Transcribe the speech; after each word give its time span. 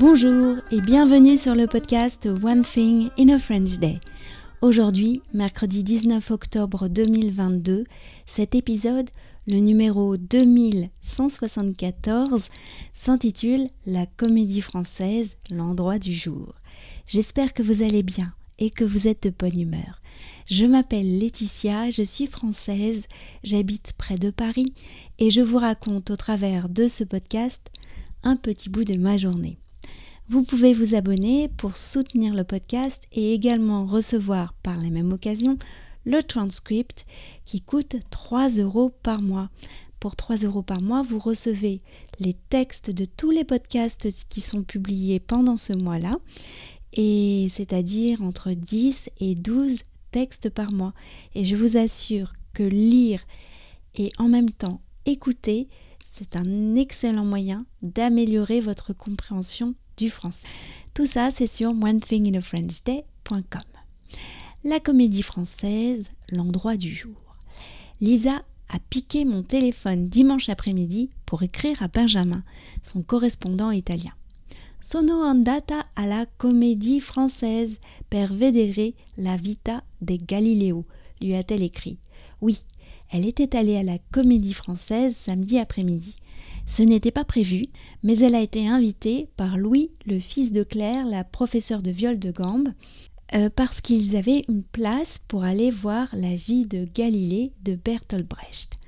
Bonjour 0.00 0.56
et 0.70 0.80
bienvenue 0.80 1.36
sur 1.36 1.54
le 1.54 1.66
podcast 1.66 2.26
One 2.42 2.62
Thing 2.62 3.10
in 3.18 3.28
a 3.28 3.38
French 3.38 3.78
Day. 3.80 4.00
Aujourd'hui, 4.62 5.20
mercredi 5.34 5.84
19 5.84 6.30
octobre 6.30 6.88
2022, 6.88 7.84
cet 8.24 8.54
épisode, 8.54 9.10
le 9.46 9.58
numéro 9.58 10.16
2174, 10.16 12.48
s'intitule 12.94 13.68
La 13.84 14.06
comédie 14.06 14.62
française, 14.62 15.36
l'endroit 15.50 15.98
du 15.98 16.14
jour. 16.14 16.54
J'espère 17.06 17.52
que 17.52 17.62
vous 17.62 17.82
allez 17.82 18.02
bien 18.02 18.32
et 18.58 18.70
que 18.70 18.84
vous 18.84 19.06
êtes 19.06 19.24
de 19.24 19.34
bonne 19.38 19.60
humeur. 19.60 20.00
Je 20.46 20.64
m'appelle 20.64 21.18
Laetitia, 21.18 21.90
je 21.90 22.04
suis 22.04 22.26
française, 22.26 23.04
j'habite 23.44 23.92
près 23.98 24.16
de 24.16 24.30
Paris 24.30 24.72
et 25.18 25.30
je 25.30 25.42
vous 25.42 25.58
raconte 25.58 26.08
au 26.08 26.16
travers 26.16 26.70
de 26.70 26.86
ce 26.86 27.04
podcast 27.04 27.70
un 28.22 28.36
petit 28.36 28.70
bout 28.70 28.84
de 28.84 28.96
ma 28.96 29.18
journée. 29.18 29.58
Vous 30.30 30.44
pouvez 30.44 30.74
vous 30.74 30.94
abonner 30.94 31.48
pour 31.48 31.76
soutenir 31.76 32.34
le 32.34 32.44
podcast 32.44 33.02
et 33.10 33.34
également 33.34 33.84
recevoir 33.84 34.54
par 34.62 34.76
la 34.76 34.88
même 34.88 35.12
occasion 35.12 35.58
le 36.04 36.22
transcript 36.22 37.04
qui 37.46 37.60
coûte 37.60 37.96
3 38.10 38.50
euros 38.50 38.90
par 39.02 39.22
mois. 39.22 39.50
Pour 39.98 40.14
3 40.14 40.36
euros 40.44 40.62
par 40.62 40.80
mois, 40.82 41.02
vous 41.02 41.18
recevez 41.18 41.82
les 42.20 42.34
textes 42.48 42.92
de 42.92 43.04
tous 43.04 43.32
les 43.32 43.42
podcasts 43.42 44.06
qui 44.28 44.40
sont 44.40 44.62
publiés 44.62 45.18
pendant 45.18 45.56
ce 45.56 45.72
mois-là, 45.72 46.16
et 46.92 47.48
c'est-à-dire 47.50 48.22
entre 48.22 48.52
10 48.52 49.10
et 49.18 49.34
12 49.34 49.80
textes 50.12 50.48
par 50.48 50.72
mois. 50.72 50.94
Et 51.34 51.44
je 51.44 51.56
vous 51.56 51.76
assure 51.76 52.34
que 52.52 52.62
lire 52.62 53.26
et 53.96 54.12
en 54.16 54.28
même 54.28 54.50
temps 54.50 54.80
écouter, 55.06 55.66
c'est 55.98 56.36
un 56.36 56.76
excellent 56.76 57.24
moyen 57.24 57.66
d'améliorer 57.82 58.60
votre 58.60 58.92
compréhension 58.92 59.74
français. 60.08 60.46
Tout 60.94 61.06
ça, 61.06 61.30
c'est 61.30 61.46
sur 61.46 61.70
onethinginafrenchday.com. 61.70 63.62
La 64.64 64.80
comédie 64.80 65.22
française, 65.22 66.10
l'endroit 66.30 66.76
du 66.76 66.92
jour. 66.94 67.36
Lisa 68.00 68.42
a 68.68 68.78
piqué 68.88 69.24
mon 69.24 69.42
téléphone 69.42 70.08
dimanche 70.08 70.48
après-midi 70.48 71.10
pour 71.26 71.42
écrire 71.42 71.82
à 71.82 71.88
Benjamin, 71.88 72.42
son 72.82 73.02
correspondant 73.02 73.70
italien. 73.70 74.12
Sono 74.82 75.24
andata 75.24 75.90
alla 75.92 76.26
comédie 76.38 77.00
française 77.00 77.78
per 78.08 78.32
vedere 78.32 78.94
la 79.16 79.36
vita 79.36 79.84
de 79.98 80.16
Galileo, 80.16 80.86
lui 81.20 81.34
a-t-elle 81.34 81.62
écrit. 81.62 81.98
Oui, 82.40 82.64
elle 83.10 83.26
était 83.26 83.54
allée 83.56 83.76
à 83.76 83.82
la 83.82 83.98
comédie 84.10 84.54
française 84.54 85.14
samedi 85.14 85.58
après-midi. 85.58 86.16
Ce 86.66 86.82
n'était 86.82 87.10
pas 87.10 87.26
prévu, 87.26 87.66
mais 88.02 88.18
elle 88.20 88.34
a 88.34 88.40
été 88.40 88.66
invitée 88.68 89.28
par 89.36 89.58
Louis, 89.58 89.90
le 90.06 90.18
fils 90.18 90.50
de 90.50 90.62
Claire, 90.62 91.04
la 91.04 91.24
professeure 91.24 91.82
de 91.82 91.90
viol 91.90 92.18
de 92.18 92.30
gambe, 92.30 92.70
euh, 93.34 93.50
parce 93.54 93.82
qu'ils 93.82 94.16
avaient 94.16 94.46
une 94.48 94.62
place 94.62 95.18
pour 95.28 95.44
aller 95.44 95.70
voir 95.70 96.08
la 96.14 96.34
vie 96.34 96.64
de 96.64 96.86
Galilée 96.94 97.52
de 97.64 97.74
Bertolt 97.74 98.26
Brecht. 98.26 98.78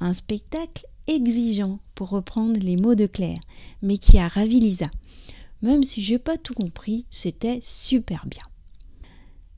Un 0.00 0.12
spectacle 0.12 0.86
exigeant, 1.06 1.78
pour 1.94 2.10
reprendre 2.10 2.58
les 2.60 2.76
mots 2.76 2.94
de 2.94 3.06
Claire, 3.06 3.40
mais 3.82 3.96
qui 3.96 4.18
a 4.18 4.28
ravi 4.28 4.60
Lisa. 4.60 4.90
Même 5.62 5.82
si 5.82 6.02
j'ai 6.02 6.18
pas 6.18 6.38
tout 6.38 6.54
compris, 6.54 7.06
c'était 7.10 7.58
super 7.62 8.26
bien. 8.26 8.42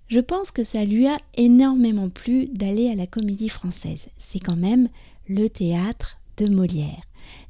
Je 0.08 0.20
pense 0.20 0.50
que 0.50 0.64
ça 0.64 0.84
lui 0.84 1.06
a 1.06 1.16
énormément 1.36 2.10
plu 2.10 2.46
d'aller 2.48 2.90
à 2.90 2.94
la 2.94 3.06
comédie 3.06 3.48
française. 3.48 4.08
C'est 4.18 4.40
quand 4.40 4.56
même 4.56 4.88
le 5.26 5.48
théâtre 5.48 6.18
de 6.36 6.48
Molière. 6.48 7.02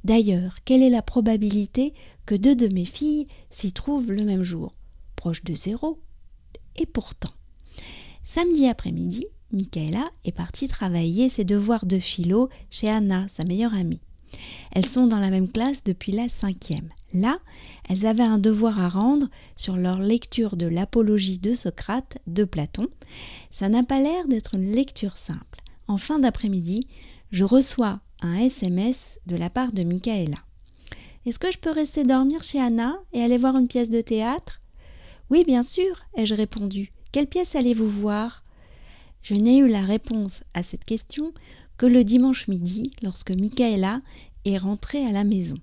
D'ailleurs, 0.04 0.58
quelle 0.64 0.82
est 0.82 0.90
la 0.90 1.02
probabilité 1.02 1.94
que 2.26 2.34
deux 2.34 2.54
de 2.54 2.72
mes 2.72 2.84
filles 2.84 3.26
s'y 3.50 3.72
trouvent 3.72 4.12
le 4.12 4.24
même 4.24 4.42
jour? 4.42 4.74
Proche 5.16 5.44
de 5.44 5.54
zéro. 5.54 5.98
Et 6.76 6.86
pourtant, 6.86 7.32
samedi 8.22 8.66
après-midi, 8.66 9.26
Michaela 9.52 10.10
est 10.24 10.32
partie 10.32 10.68
travailler 10.68 11.28
ses 11.28 11.44
devoirs 11.44 11.86
de 11.86 11.98
philo 11.98 12.48
chez 12.70 12.88
Anna, 12.88 13.26
sa 13.28 13.44
meilleure 13.44 13.74
amie. 13.74 14.00
Elles 14.74 14.86
sont 14.86 15.06
dans 15.06 15.18
la 15.18 15.30
même 15.30 15.50
classe 15.50 15.84
depuis 15.84 16.12
la 16.12 16.28
cinquième. 16.28 16.88
Là, 17.12 17.38
elles 17.88 18.06
avaient 18.06 18.22
un 18.22 18.38
devoir 18.38 18.80
à 18.80 18.88
rendre 18.88 19.28
sur 19.54 19.76
leur 19.76 19.98
lecture 19.98 20.56
de 20.56 20.66
l'apologie 20.66 21.38
de 21.38 21.52
Socrate 21.52 22.18
de 22.26 22.44
Platon. 22.44 22.88
Ça 23.50 23.68
n'a 23.68 23.82
pas 23.82 24.00
l'air 24.00 24.26
d'être 24.28 24.54
une 24.54 24.72
lecture 24.72 25.18
simple. 25.18 25.60
En 25.88 25.98
fin 25.98 26.18
d'après-midi, 26.18 26.86
je 27.30 27.44
reçois 27.44 28.00
un 28.22 28.36
SMS 28.36 29.18
de 29.26 29.36
la 29.36 29.50
part 29.50 29.72
de 29.72 29.82
Michaela. 29.82 30.38
Est-ce 31.26 31.38
que 31.38 31.52
je 31.52 31.58
peux 31.58 31.70
rester 31.70 32.04
dormir 32.04 32.42
chez 32.42 32.60
Anna 32.60 32.98
et 33.12 33.22
aller 33.22 33.38
voir 33.38 33.56
une 33.56 33.68
pièce 33.68 33.90
de 33.90 34.00
théâtre? 34.00 34.62
Oui, 35.28 35.44
bien 35.46 35.62
sûr, 35.62 36.02
ai-je 36.16 36.34
répondu. 36.34 36.92
Quelle 37.12 37.26
pièce 37.26 37.54
allez-vous 37.56 37.88
voir? 37.88 38.42
Je 39.22 39.34
n'ai 39.34 39.58
eu 39.58 39.68
la 39.68 39.82
réponse 39.82 40.42
à 40.54 40.62
cette 40.62 40.84
question 40.84 41.32
que 41.76 41.86
le 41.86 42.04
dimanche 42.04 42.48
midi, 42.48 42.90
lorsque 43.02 43.30
Michaela 43.30 44.00
est 44.44 44.58
rentrée 44.58 45.04
à 45.06 45.12
la 45.12 45.24
maison. 45.24 45.56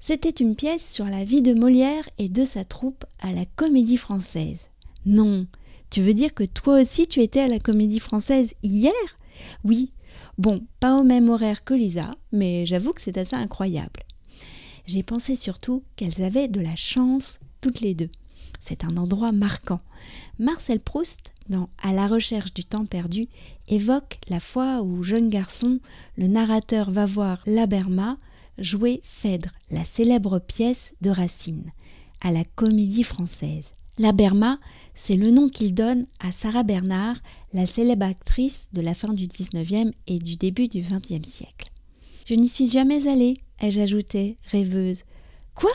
C'était 0.00 0.30
une 0.30 0.56
pièce 0.56 0.90
sur 0.90 1.04
la 1.04 1.24
vie 1.24 1.42
de 1.42 1.52
Molière 1.52 2.08
et 2.18 2.28
de 2.28 2.44
sa 2.44 2.64
troupe 2.64 3.04
à 3.20 3.32
la 3.32 3.44
Comédie 3.44 3.98
Française. 3.98 4.70
Non, 5.06 5.46
tu 5.90 6.00
veux 6.00 6.14
dire 6.14 6.34
que 6.34 6.44
toi 6.44 6.80
aussi 6.80 7.06
tu 7.06 7.20
étais 7.20 7.40
à 7.40 7.48
la 7.48 7.58
Comédie 7.58 8.00
Française 8.00 8.54
hier? 8.62 8.92
Oui, 9.64 9.92
Bon, 10.40 10.62
pas 10.80 10.96
au 10.96 11.02
même 11.02 11.28
horaire 11.28 11.64
que 11.64 11.74
Lisa, 11.74 12.10
mais 12.32 12.64
j'avoue 12.64 12.92
que 12.92 13.02
c'est 13.02 13.18
assez 13.18 13.36
incroyable. 13.36 14.00
J'ai 14.86 15.02
pensé 15.02 15.36
surtout 15.36 15.82
qu'elles 15.96 16.22
avaient 16.22 16.48
de 16.48 16.60
la 16.60 16.76
chance 16.76 17.40
toutes 17.60 17.80
les 17.80 17.94
deux. 17.94 18.08
C'est 18.60 18.84
un 18.84 18.96
endroit 18.96 19.32
marquant. 19.32 19.80
Marcel 20.38 20.80
Proust, 20.80 21.32
dans 21.48 21.68
À 21.82 21.92
la 21.92 22.06
recherche 22.06 22.52
du 22.54 22.64
temps 22.64 22.84
perdu, 22.84 23.28
évoque 23.68 24.18
la 24.28 24.40
fois 24.40 24.82
où, 24.82 25.02
jeune 25.02 25.30
garçon, 25.30 25.80
le 26.16 26.26
narrateur 26.26 26.90
va 26.90 27.06
voir 27.06 27.42
Laberma 27.46 28.16
jouer 28.60 29.00
Phèdre, 29.02 29.50
la 29.70 29.84
célèbre 29.84 30.38
pièce 30.38 30.92
de 31.00 31.10
Racine, 31.10 31.70
à 32.20 32.30
la 32.30 32.44
Comédie 32.44 33.04
Française. 33.04 33.74
La 33.98 34.12
Berma, 34.12 34.58
c'est 34.94 35.16
le 35.16 35.30
nom 35.30 35.48
qu'il 35.48 35.74
donne 35.74 36.06
à 36.20 36.32
Sarah 36.32 36.62
Bernard, 36.62 37.16
la 37.52 37.66
célèbre 37.66 38.06
actrice 38.06 38.68
de 38.72 38.80
la 38.80 38.94
fin 38.94 39.12
du 39.12 39.26
19e 39.26 39.92
et 40.06 40.18
du 40.18 40.36
début 40.36 40.68
du 40.68 40.80
20e 40.80 41.24
siècle. 41.24 41.70
Je 42.26 42.34
n'y 42.34 42.48
suis 42.48 42.68
jamais 42.68 43.08
allée, 43.08 43.34
ai-je 43.60 43.80
ajouté, 43.80 44.38
rêveuse. 44.44 45.02
Quoi? 45.54 45.72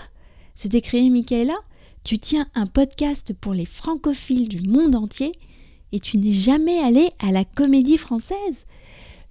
s'est 0.55 0.69
écrié 0.69 1.09
Michaela. 1.09 1.57
Tu 2.05 2.19
tiens 2.19 2.45
un 2.53 2.67
podcast 2.67 3.33
pour 3.33 3.55
les 3.55 3.65
francophiles 3.65 4.47
du 4.47 4.61
monde 4.61 4.95
entier 4.95 5.31
et 5.91 5.99
tu 5.99 6.19
n'es 6.19 6.31
jamais 6.31 6.77
allée 6.77 7.09
à 7.17 7.31
la 7.31 7.43
comédie 7.45 7.97
française 7.97 8.67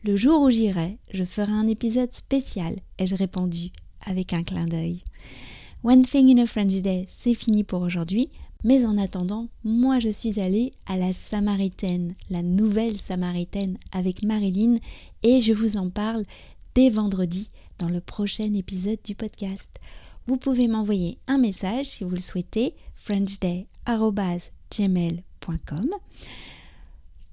Le 0.03 0.17
jour 0.17 0.43
où 0.43 0.51
j'irai, 0.51 0.99
je 1.13 1.23
ferai 1.23 1.53
un 1.53 1.69
épisode 1.69 2.13
spécial, 2.13 2.75
ai-je 2.99 3.15
répondu 3.15 3.71
avec 4.05 4.33
un 4.33 4.43
clin 4.43 4.67
d'œil. 4.67 4.99
One 5.85 6.03
Thing 6.03 6.37
in 6.37 6.43
a 6.43 6.47
French 6.47 6.83
Day, 6.83 7.07
c'est 7.07 7.35
fini 7.35 7.63
pour 7.63 7.81
aujourd'hui. 7.81 8.31
Mais 8.65 8.85
en 8.85 8.99
attendant, 8.99 9.47
moi 9.63 10.01
je 10.01 10.09
suis 10.09 10.41
allée 10.41 10.73
à 10.89 10.97
la 10.97 11.13
Samaritaine, 11.13 12.17
la 12.29 12.43
nouvelle 12.43 12.97
Samaritaine 12.97 13.79
avec 13.93 14.25
Marilyn 14.25 14.79
et 15.23 15.39
je 15.39 15.53
vous 15.53 15.77
en 15.77 15.91
parle 15.91 16.25
dès 16.75 16.91
vendredi 16.91 17.53
dans 17.79 17.89
le 17.89 18.01
prochain 18.01 18.53
épisode 18.53 18.99
du 19.05 19.15
podcast. 19.15 19.71
Vous 20.27 20.37
pouvez 20.37 20.69
m'envoyer 20.69 21.19
un 21.27 21.39
message 21.39 21.87
si 21.87 22.05
vous 22.05 22.15
le 22.15 22.21
souhaitez, 22.21 22.77
frenchday.gmail.com 22.95 25.91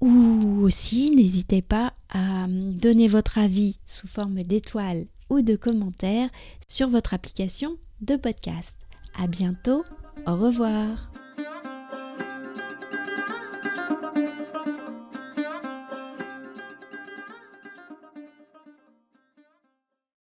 ou 0.02 0.62
aussi 0.62 1.12
n'hésitez 1.12 1.62
pas 1.62 1.94
à 2.10 2.46
donner 2.48 3.06
votre 3.06 3.38
avis 3.38 3.78
sous 3.86 4.08
forme 4.08 4.42
d'étoiles 4.42 5.06
ou 5.30 5.42
de 5.42 5.54
commentaires 5.54 6.28
sur 6.68 6.88
votre 6.88 7.14
application 7.14 7.76
de 8.00 8.16
podcast. 8.16 8.76
À 9.16 9.28
bientôt, 9.28 9.84
au 10.26 10.36
revoir. 10.36 11.11